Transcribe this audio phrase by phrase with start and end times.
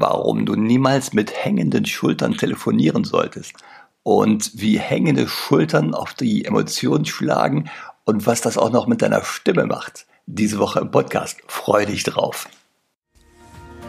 [0.00, 3.52] warum du niemals mit hängenden Schultern telefonieren solltest
[4.02, 7.68] und wie hängende Schultern auf die Emotionen schlagen
[8.04, 10.06] und was das auch noch mit deiner Stimme macht.
[10.26, 11.38] Diese Woche im Podcast.
[11.46, 12.48] Freu dich drauf.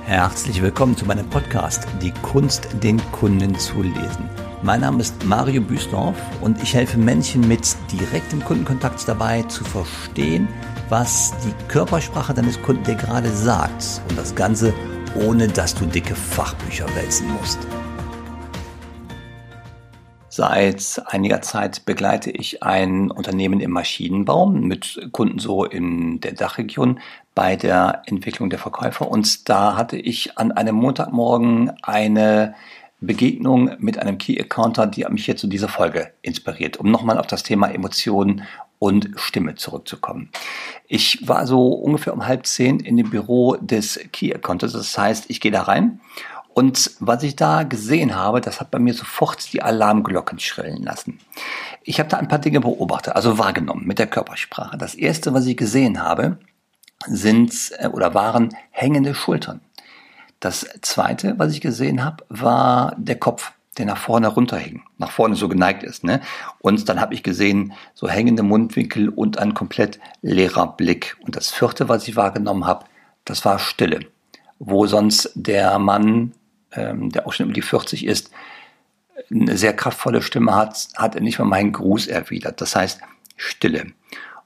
[0.03, 4.29] Herzlich willkommen zu meinem Podcast Die Kunst, den Kunden zu lesen.
[4.63, 10.47] Mein Name ist Mario Büsdorf und ich helfe Menschen mit direktem Kundenkontakt dabei zu verstehen,
[10.89, 14.73] was die Körpersprache deines Kunden dir gerade sagt und das Ganze
[15.15, 17.59] ohne dass du dicke Fachbücher wälzen musst.
[20.29, 27.01] Seit einiger Zeit begleite ich ein Unternehmen im Maschinenbau mit Kunden so in der Dachregion
[27.35, 29.11] bei der Entwicklung der Verkäufer.
[29.11, 32.55] Und da hatte ich an einem Montagmorgen eine
[33.01, 37.27] Begegnung mit einem Key Accounter, die mich hier zu dieser Folge inspiriert, um nochmal auf
[37.27, 38.43] das Thema Emotionen
[38.81, 40.31] und Stimme zurückzukommen.
[40.87, 44.73] Ich war so ungefähr um halb zehn in dem Büro des Key Accounters.
[44.73, 45.99] Das heißt, ich gehe da rein
[46.55, 51.19] und was ich da gesehen habe, das hat bei mir sofort die Alarmglocken schrillen lassen.
[51.83, 54.79] Ich habe da ein paar Dinge beobachtet, also wahrgenommen mit der Körpersprache.
[54.79, 56.39] Das erste, was ich gesehen habe,
[57.05, 59.61] sind äh, oder waren hängende Schultern.
[60.39, 65.35] Das zweite, was ich gesehen habe, war der Kopf, der nach vorne runterhing, nach vorne
[65.35, 66.03] so geneigt ist.
[66.03, 66.21] Ne?
[66.59, 71.17] Und dann habe ich gesehen, so hängende Mundwinkel und ein komplett leerer Blick.
[71.21, 72.85] Und das vierte, was ich wahrgenommen habe,
[73.23, 74.01] das war Stille.
[74.59, 76.33] Wo sonst der Mann,
[76.73, 78.31] ähm, der auch schon über die 40 ist,
[79.31, 82.59] eine sehr kraftvolle Stimme hat, hat er nicht mal meinen Gruß erwidert.
[82.59, 82.99] Das heißt
[83.37, 83.93] Stille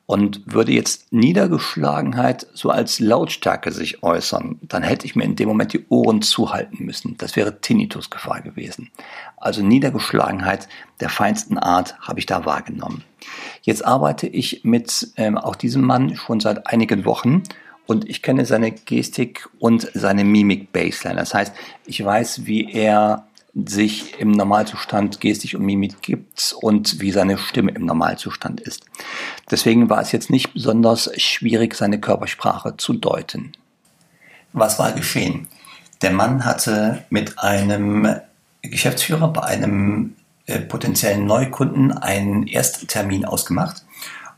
[0.06, 5.48] und würde jetzt Niedergeschlagenheit so als Lautstärke sich äußern, dann hätte ich mir in dem
[5.48, 7.16] Moment die Ohren zuhalten müssen.
[7.18, 8.92] Das wäre Tinnitusgefahr gewesen.
[9.38, 10.68] Also Niedergeschlagenheit
[11.00, 13.04] der feinsten Art habe ich da wahrgenommen.
[13.64, 17.42] Jetzt arbeite ich mit ähm, auch diesem Mann schon seit einigen Wochen
[17.88, 21.20] und ich kenne seine Gestik und seine Mimik-Baseline.
[21.20, 21.54] Das heißt,
[21.86, 27.72] ich weiß, wie er sich im Normalzustand Gestik und Mimik gibt und wie seine Stimme
[27.72, 28.84] im Normalzustand ist.
[29.50, 33.54] Deswegen war es jetzt nicht besonders schwierig, seine Körpersprache zu deuten.
[34.52, 35.48] Was war geschehen?
[36.02, 38.20] Der Mann hatte mit einem
[38.62, 40.16] Geschäftsführer bei einem
[40.48, 43.86] äh, potenziellen Neukunden einen Ersttermin ausgemacht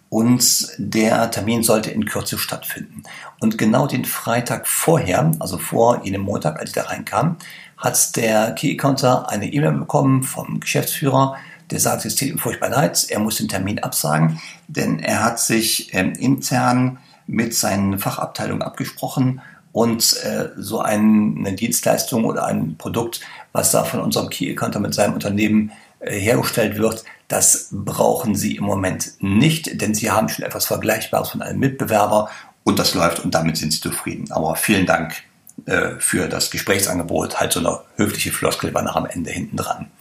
[0.09, 3.03] und der Termin sollte in Kürze stattfinden.
[3.40, 7.38] Und genau den Freitag vorher, also vor jenem Montag, als ich da reinkam,
[7.78, 11.38] hat der Key Accounter eine E-Mail bekommen vom Geschäftsführer,
[11.70, 15.40] der sagt, es tut ihm furchtbar leid, er muss den Termin absagen, denn er hat
[15.40, 19.42] sich ähm, intern mit seinen Fachabteilungen abgesprochen
[19.74, 23.22] und äh, so ein, eine Dienstleistung oder ein Produkt,
[23.52, 28.56] was da von unserem Key Accounter mit seinem Unternehmen äh, hergestellt wird, das brauchen sie
[28.56, 32.30] im Moment nicht, denn sie haben schon etwas Vergleichbares von einem Mitbewerber
[32.64, 34.32] und das läuft und damit sind sie zufrieden.
[34.32, 35.24] Aber vielen Dank
[35.68, 39.92] äh, für das Gesprächsangebot, halt so eine höfliche Floskel war nach am Ende hinten dran.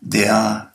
[0.00, 0.70] Der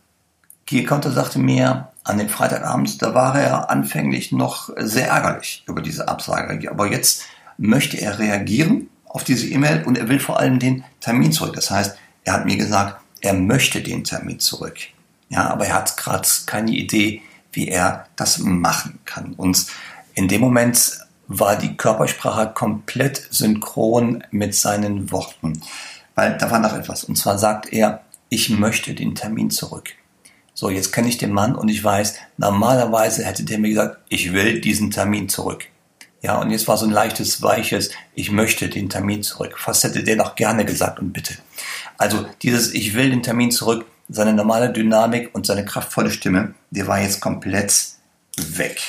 [0.66, 6.08] Key-Counter sagte mir, an dem Freitagabend, da war er anfänglich noch sehr ärgerlich über diese
[6.08, 6.72] Absage.
[6.72, 7.26] Aber jetzt
[7.58, 11.54] möchte er reagieren auf diese E-Mail und er will vor allem den Termin zurück.
[11.54, 14.78] Das heißt, er hat mir gesagt, er möchte den Termin zurück.
[15.30, 17.22] Ja, aber er hat gerade keine Idee,
[17.52, 19.34] wie er das machen kann.
[19.34, 19.68] Und
[20.16, 25.62] in dem Moment war die Körpersprache komplett synchron mit seinen Worten.
[26.16, 27.04] Weil da war noch etwas.
[27.04, 29.90] Und zwar sagt er, ich möchte den Termin zurück.
[30.54, 34.34] So, jetzt kenne ich den Mann und ich weiß, normalerweise hätte der mir gesagt, ich
[34.34, 35.66] will diesen Termin zurück.
[36.24, 39.60] Ja, und jetzt war so ein leichtes, weiches, ich möchte den Termin zurück.
[39.60, 41.36] Fast hätte der noch gerne gesagt und bitte.
[41.98, 46.88] Also dieses, ich will den Termin zurück, seine normale Dynamik und seine kraftvolle Stimme, die
[46.88, 47.74] war jetzt komplett
[48.36, 48.82] weg.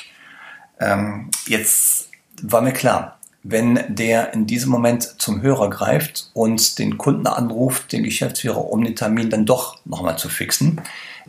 [0.81, 2.08] Ähm, jetzt
[2.43, 7.93] war mir klar, wenn der in diesem Moment zum Hörer greift und den Kunden anruft,
[7.93, 10.81] den Geschäftsführer, um den Termin dann doch nochmal zu fixen,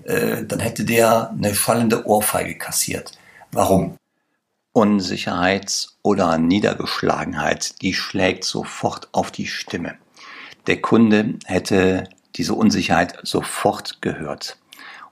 [0.03, 3.11] äh, dann hätte der eine schallende Ohrfeige kassiert.
[3.51, 3.95] Warum?
[4.71, 9.95] Unsicherheit oder Niedergeschlagenheit, die schlägt sofort auf die Stimme.
[10.67, 14.57] Der Kunde hätte diese Unsicherheit sofort gehört.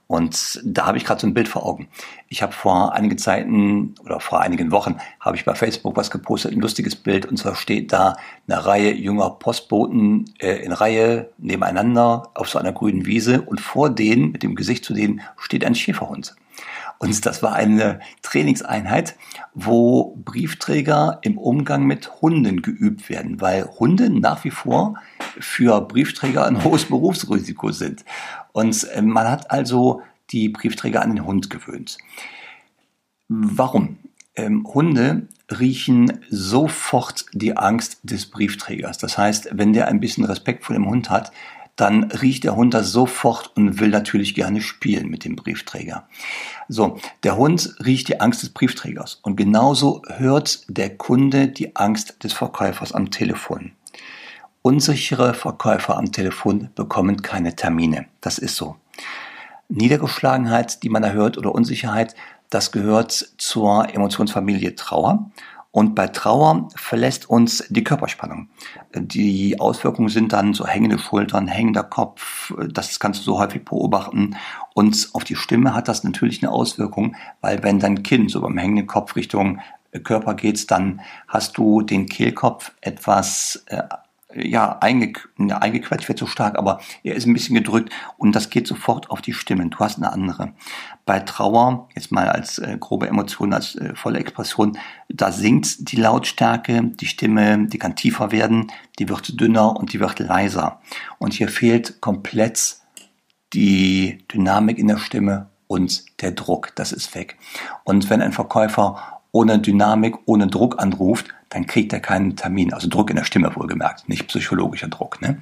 [0.08, 1.90] Und da habe ich gerade so ein Bild vor Augen.
[2.30, 6.54] Ich habe vor einigen Zeiten oder vor einigen Wochen habe ich bei Facebook was gepostet,
[6.54, 7.26] ein lustiges Bild.
[7.26, 8.16] Und zwar steht da
[8.48, 13.90] eine Reihe junger Postboten äh, in Reihe nebeneinander auf so einer grünen Wiese und vor
[13.90, 16.36] denen, mit dem Gesicht zu denen, steht ein Schäferhund.
[17.00, 19.16] Und das war eine Trainingseinheit,
[19.54, 24.96] wo Briefträger im Umgang mit Hunden geübt werden, weil Hunde nach wie vor
[25.40, 28.04] für Briefträger ein hohes Berufsrisiko sind.
[28.52, 30.02] Und äh, man hat also
[30.32, 31.98] die Briefträger an den Hund gewöhnt.
[33.30, 33.98] Warum?
[34.36, 38.98] Ähm, Hunde riechen sofort die Angst des Briefträgers.
[38.98, 41.32] Das heißt, wenn der ein bisschen Respekt vor dem Hund hat,
[41.78, 46.08] dann riecht der Hund das sofort und will natürlich gerne spielen mit dem Briefträger.
[46.68, 52.24] So, der Hund riecht die Angst des Briefträgers und genauso hört der Kunde die Angst
[52.24, 53.72] des Verkäufers am Telefon.
[54.64, 58.08] Unsichere Verkäufer am Telefon bekommen keine Termine.
[58.20, 58.76] Das ist so.
[59.70, 62.16] Niedergeschlagenheit, die man erhört oder Unsicherheit,
[62.50, 65.30] das gehört zur Emotionsfamilie Trauer.
[65.78, 68.50] Und bei Trauer verlässt uns die Körperspannung.
[68.96, 72.52] Die Auswirkungen sind dann so hängende Schultern, hängender Kopf.
[72.72, 74.36] Das kannst du so häufig beobachten.
[74.74, 78.58] Und auf die Stimme hat das natürlich eine Auswirkung, weil wenn dein Kinn so beim
[78.58, 79.60] hängenden Kopf Richtung
[80.04, 83.84] Körper geht, dann hast du den Kehlkopf etwas äh,
[84.38, 88.68] ja, einge, eingequetscht wird so stark, aber er ist ein bisschen gedrückt und das geht
[88.68, 89.70] sofort auf die Stimmen.
[89.70, 90.54] Du hast eine andere.
[91.06, 94.78] Bei Trauer, jetzt mal als äh, grobe Emotion, als äh, volle Expression,
[95.10, 100.00] da sinkt die Lautstärke, die Stimme, die kann tiefer werden, die wird dünner und die
[100.00, 100.82] wird leiser.
[101.18, 102.78] Und hier fehlt komplett
[103.54, 106.76] die Dynamik in der Stimme und der Druck.
[106.76, 107.38] Das ist weg.
[107.84, 112.74] Und wenn ein Verkäufer ohne Dynamik, ohne Druck anruft, dann kriegt er keinen Termin.
[112.74, 115.22] Also Druck in der Stimme wohlgemerkt, nicht psychologischer Druck.
[115.22, 115.42] Ne?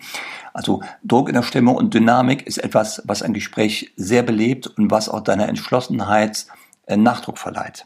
[0.53, 4.91] Also Druck in der Stimme und Dynamik ist etwas, was ein Gespräch sehr belebt und
[4.91, 6.45] was auch deiner Entschlossenheit
[6.85, 7.85] äh, Nachdruck verleiht.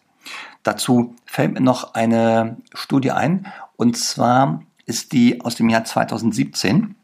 [0.63, 3.48] Dazu fällt mir noch eine Studie ein,
[3.78, 6.96] und zwar ist die aus dem Jahr 2017.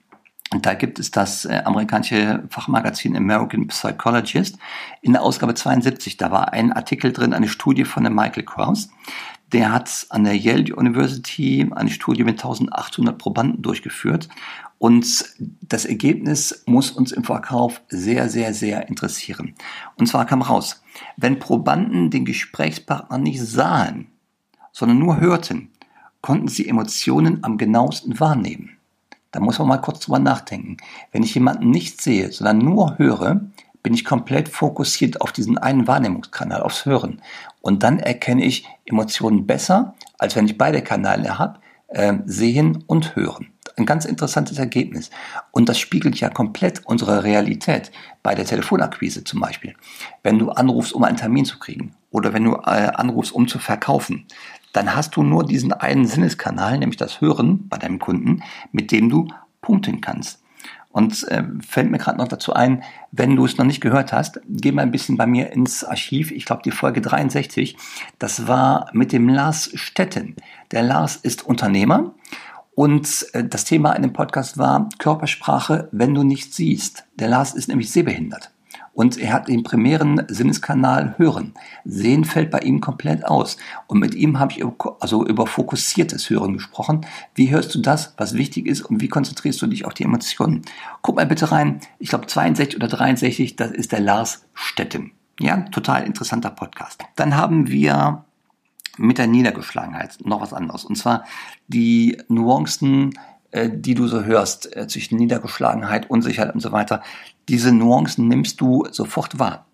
[0.52, 4.58] Und da gibt es das äh, amerikanische Fachmagazin American Psychologist.
[5.02, 8.90] In der Ausgabe 72, da war ein Artikel drin, eine Studie von dem Michael Krauss.
[9.52, 14.30] Der hat an der Yale University eine Studie mit 1800 Probanden durchgeführt.
[14.78, 15.26] Und
[15.62, 19.56] das Ergebnis muss uns im Verkauf sehr, sehr, sehr interessieren.
[19.96, 20.84] Und zwar kam raus,
[21.18, 24.12] wenn Probanden den Gesprächspartner nicht sahen,
[24.72, 25.72] sondern nur hörten,
[26.22, 28.75] konnten sie Emotionen am genauesten wahrnehmen.
[29.36, 30.78] Da muss man mal kurz drüber nachdenken.
[31.12, 33.42] Wenn ich jemanden nicht sehe, sondern nur höre,
[33.84, 37.22] bin ich komplett fokussiert auf diesen einen Wahrnehmungskanal, aufs Hören.
[37.60, 41.60] Und dann erkenne ich Emotionen besser, als wenn ich beide Kanäle habe,
[41.90, 43.48] äh, sehen und hören.
[43.76, 45.10] Ein ganz interessantes Ergebnis.
[45.52, 47.92] Und das spiegelt ja komplett unsere Realität.
[48.24, 49.76] Bei der Telefonakquise zum Beispiel.
[50.24, 53.60] Wenn du anrufst, um einen Termin zu kriegen oder wenn du äh, anrufst, um zu
[53.60, 54.28] verkaufen,
[54.76, 59.10] dann hast du nur diesen einen Sinneskanal, nämlich das Hören bei deinem Kunden, mit dem
[59.10, 59.28] du
[59.62, 60.42] punkten kannst.
[60.90, 64.40] Und äh, fällt mir gerade noch dazu ein, wenn du es noch nicht gehört hast,
[64.48, 66.32] geh mal ein bisschen bei mir ins Archiv.
[66.32, 67.76] Ich glaube, die Folge 63,
[68.18, 70.36] das war mit dem Lars Stetten.
[70.72, 72.14] Der Lars ist Unternehmer
[72.76, 77.06] und äh, das Thema in dem Podcast war Körpersprache, wenn du nicht siehst.
[77.16, 78.52] Der Lars ist nämlich sehbehindert
[78.96, 81.54] und er hat den primären Sinneskanal Hören.
[81.84, 83.58] Sehen fällt bei ihm komplett aus.
[83.88, 84.64] Und mit ihm habe ich
[85.02, 87.06] also über fokussiertes Hören gesprochen.
[87.36, 90.62] Wie hörst du das, was wichtig ist und wie konzentrierst du dich auf die Emotionen?
[91.02, 91.82] Guck mal bitte rein.
[92.00, 95.12] Ich glaube 62 oder 63, das ist der Lars Stetten.
[95.42, 97.04] Ja, total interessanter Podcast.
[97.18, 98.24] Dann haben wir
[98.98, 100.86] mit der Niedergeschlagenheit noch was anderes.
[100.86, 101.26] Und zwar
[101.68, 103.12] die Nuancen
[103.56, 107.02] äh, die du so hörst, äh, zwischen Niedergeschlagenheit, Unsicherheit und so weiter,
[107.48, 109.66] diese Nuancen nimmst du sofort wahr.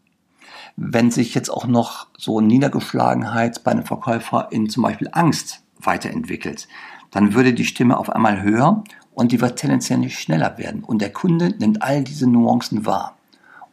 [0.75, 6.67] Wenn sich jetzt auch noch so Niedergeschlagenheit bei einem Verkäufer in zum Beispiel Angst weiterentwickelt,
[7.09, 8.83] dann würde die Stimme auf einmal höher
[9.13, 10.83] und die wird tendenziell nicht schneller werden.
[10.83, 13.17] Und der Kunde nimmt all diese Nuancen wahr.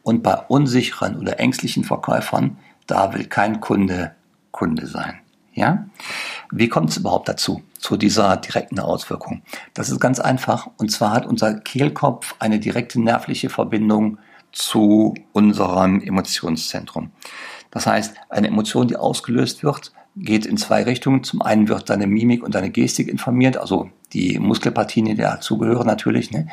[0.01, 2.57] Und bei unsicheren oder ängstlichen Verkäufern,
[2.87, 4.15] da will kein Kunde
[4.51, 5.19] Kunde sein.
[5.59, 5.85] Ja?
[6.51, 9.41] Wie kommt es überhaupt dazu, zu dieser direkten Auswirkung?
[9.73, 10.69] Das ist ganz einfach.
[10.77, 14.17] Und zwar hat unser Kehlkopf eine direkte nervliche Verbindung
[14.51, 17.11] zu unserem Emotionszentrum.
[17.71, 21.23] Das heißt, eine Emotion, die ausgelöst wird, geht in zwei Richtungen.
[21.23, 26.31] Zum einen wird deine Mimik und deine Gestik informiert, also die Muskelpartien, die dazugehören natürlich.
[26.31, 26.47] Ne?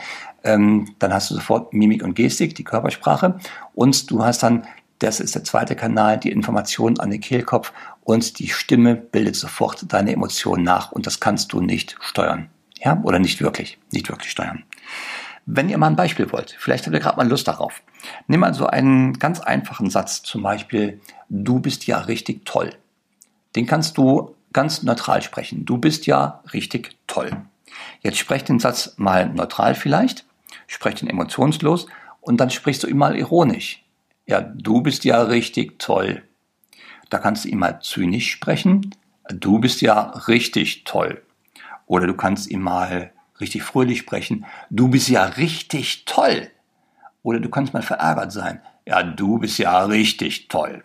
[0.45, 3.39] Ähm, dann hast du sofort Mimik und Gestik, die Körpersprache.
[3.75, 4.67] Und du hast dann
[4.99, 7.73] das ist der zweite Kanal, die Information an den Kehlkopf
[8.07, 12.49] und die Stimme bildet sofort deine Emotionen nach und das kannst du nicht steuern.
[12.79, 14.63] Ja, oder nicht wirklich, nicht wirklich steuern.
[15.45, 17.83] Wenn ihr mal ein Beispiel wollt, vielleicht habt ihr gerade mal Lust darauf.
[18.29, 22.71] Nimm mal so einen ganz einfachen Satz, zum Beispiel, du bist ja richtig toll.
[23.57, 25.65] Den kannst du ganz neutral sprechen.
[25.65, 27.33] Du bist ja richtig toll.
[28.03, 30.25] Jetzt sprech den Satz mal neutral vielleicht,
[30.69, 31.89] sprech den emotionslos
[32.21, 33.83] und dann sprichst du ihn mal ironisch.
[34.27, 36.23] Ja, du bist ja richtig toll.
[37.11, 38.95] Da kannst du ihm mal zynisch sprechen.
[39.29, 41.23] Du bist ja richtig toll.
[41.87, 44.47] Oder du kannst ihm mal richtig fröhlich sprechen.
[44.71, 46.51] Du bist ja richtig toll.
[47.23, 48.61] Oder du kannst mal verärgert sein.
[48.87, 50.85] Ja, du bist ja richtig toll.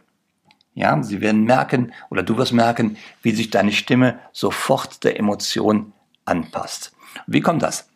[0.74, 5.94] Ja, sie werden merken oder du wirst merken, wie sich deine Stimme sofort der Emotion
[6.26, 6.94] anpasst.
[7.28, 7.90] Wie kommt das?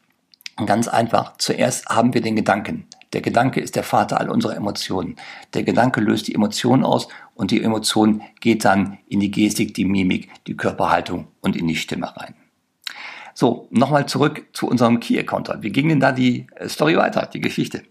[0.65, 1.37] Ganz einfach.
[1.37, 2.87] Zuerst haben wir den Gedanken.
[3.13, 5.15] Der Gedanke ist der Vater all unserer Emotionen.
[5.53, 9.85] Der Gedanke löst die Emotion aus und die Emotion geht dann in die Gestik, die
[9.85, 12.35] Mimik, die Körperhaltung und in die Stimme rein.
[13.33, 15.61] So, nochmal zurück zu unserem Key-Accounter.
[15.61, 17.83] Wie ging denn da die äh, Story weiter, die Geschichte?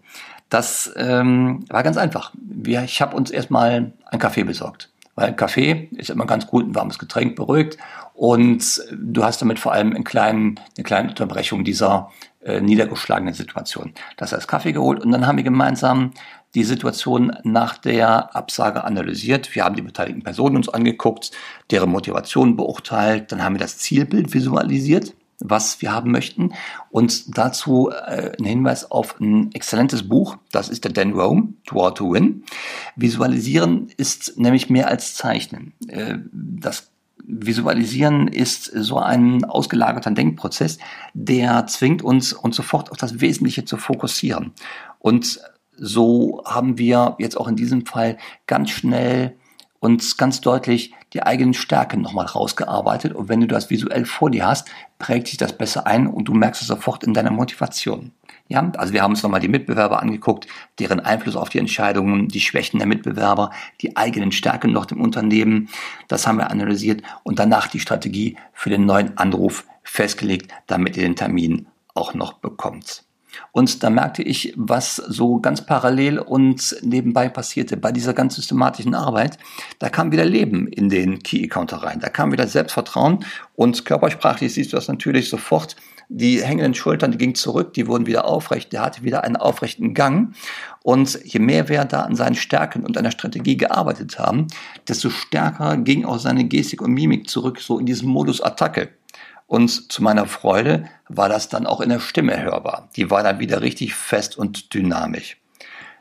[0.49, 2.33] Das ähm, war ganz einfach.
[2.35, 4.89] Wir, ich habe uns erstmal einen Kaffee besorgt.
[5.15, 7.77] Weil Kaffee ist immer ganz gut, ein warmes Getränk, beruhigt.
[8.13, 12.11] Und du hast damit vor allem einen kleinen, eine kleine Unterbrechung dieser
[12.45, 13.93] äh, niedergeschlagenen Situation.
[14.17, 16.11] Das heißt Kaffee geholt und dann haben wir gemeinsam
[16.53, 19.53] die Situation nach der Absage analysiert.
[19.55, 21.31] Wir haben die beteiligten Personen uns angeguckt,
[21.69, 23.31] deren Motivation beurteilt.
[23.31, 26.53] Dann haben wir das Zielbild visualisiert was wir haben möchten.
[26.89, 31.89] Und dazu äh, ein Hinweis auf ein exzellentes Buch, das ist der Dan Rome, To
[31.91, 32.43] to Win.
[32.95, 35.73] Visualisieren ist nämlich mehr als Zeichnen.
[35.87, 36.89] Äh, das
[37.27, 40.77] Visualisieren ist so ein ausgelagerter Denkprozess,
[41.13, 44.53] der zwingt uns, uns sofort auf das Wesentliche zu fokussieren.
[44.99, 45.39] Und
[45.77, 48.17] so haben wir jetzt auch in diesem Fall
[48.47, 49.37] ganz schnell
[49.79, 53.13] und ganz deutlich die eigenen Stärken nochmal rausgearbeitet.
[53.13, 54.67] Und wenn du das visuell vor dir hast,
[54.99, 58.11] prägt sich das besser ein und du merkst es sofort in deiner Motivation.
[58.47, 62.41] Ja, also wir haben uns nochmal die Mitbewerber angeguckt, deren Einfluss auf die Entscheidungen, die
[62.41, 63.51] Schwächen der Mitbewerber,
[63.81, 65.69] die eigenen Stärken noch im Unternehmen.
[66.07, 71.03] Das haben wir analysiert und danach die Strategie für den neuen Anruf festgelegt, damit ihr
[71.03, 73.04] den Termin auch noch bekommt.
[73.51, 78.95] Und da merkte ich, was so ganz parallel und nebenbei passierte bei dieser ganz systematischen
[78.95, 79.37] Arbeit.
[79.79, 81.99] Da kam wieder Leben in den Key-Accounter rein.
[81.99, 83.25] Da kam wieder Selbstvertrauen
[83.55, 85.75] und körpersprachlich siehst du das natürlich sofort.
[86.07, 89.95] Die hängenden Schultern, die gingen zurück, die wurden wieder aufrecht, der hatte wieder einen aufrechten
[89.95, 90.35] Gang.
[90.83, 94.47] Und je mehr wir da an seinen Stärken und einer Strategie gearbeitet haben,
[94.87, 98.89] desto stärker ging auch seine Gestik und Mimik zurück, so in diesem Modus Attacke.
[99.47, 102.89] Und zu meiner Freude war das dann auch in der Stimme hörbar.
[102.95, 105.37] Die war dann wieder richtig fest und dynamisch.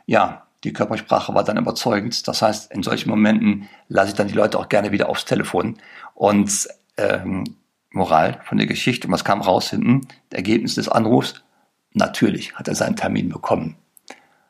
[0.06, 2.26] Ja, die Körpersprache war dann überzeugend.
[2.26, 5.78] Das heißt, in solchen Momenten lasse ich dann die Leute auch gerne wieder aufs Telefon.
[6.14, 7.44] Und ähm,
[7.90, 10.08] Moral von der Geschichte, und was kam raus hinten?
[10.30, 11.42] Das Ergebnis des Anrufs,
[11.92, 13.76] natürlich hat er seinen Termin bekommen.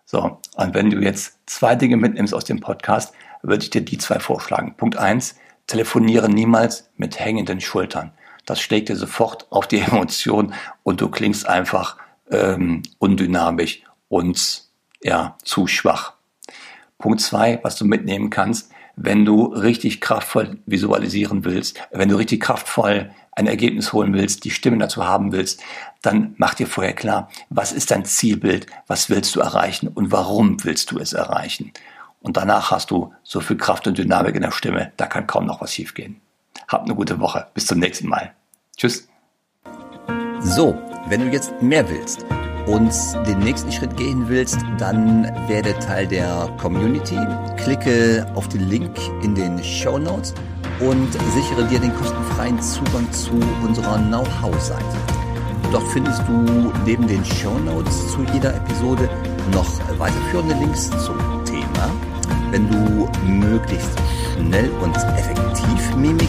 [0.05, 3.99] So, und wenn du jetzt zwei Dinge mitnimmst aus dem Podcast, würde ich dir die
[3.99, 4.77] zwei vorschlagen.
[4.77, 5.37] Punkt eins,
[5.67, 8.13] telefoniere niemals mit hängenden Schultern
[8.47, 11.97] das schlägt dir sofort auf die Emotion und du klingst einfach
[12.31, 14.65] ähm, undynamisch und
[15.03, 16.15] ja, zu schwach.
[16.99, 22.41] Punkt zwei, was du mitnehmen kannst, wenn du richtig kraftvoll visualisieren willst, wenn du richtig
[22.41, 25.63] kraftvoll ein Ergebnis holen willst, die Stimme dazu haben willst,
[26.03, 30.63] dann mach dir vorher klar, was ist dein Zielbild, was willst du erreichen und warum
[30.63, 31.73] willst du es erreichen.
[32.21, 35.47] Und danach hast du so viel Kraft und Dynamik in der Stimme, da kann kaum
[35.47, 36.21] noch was schiefgehen.
[36.69, 37.47] Habt eine gute Woche.
[37.55, 38.33] Bis zum nächsten Mal.
[38.77, 39.09] Tschüss.
[40.41, 40.77] So,
[41.09, 42.25] wenn du jetzt mehr willst
[42.67, 42.93] und
[43.27, 47.19] den nächsten Schritt gehen willst, dann werde Teil der Community.
[47.57, 48.91] Klicke auf den Link
[49.23, 50.35] in den Show Notes
[50.81, 54.97] und sichere dir den kostenfreien Zugang zu unserer Know-how-Seite.
[55.73, 59.09] Dort findest du neben den Show Notes zu jeder Episode
[59.53, 61.91] noch weiterführende Links zum Thema.
[62.51, 63.99] Wenn du möglichst
[64.37, 66.29] schnell und effektiv Mimik